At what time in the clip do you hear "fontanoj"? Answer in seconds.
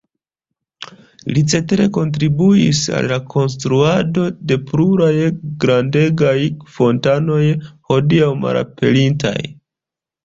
6.79-7.43